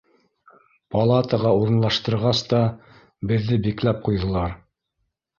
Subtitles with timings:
[0.93, 2.61] Палатаға урынлаштырғас та
[3.33, 4.57] беҙҙе бикләп ҡуйҙылар.